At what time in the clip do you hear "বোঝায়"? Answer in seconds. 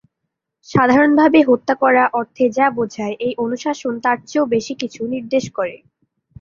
2.77-3.15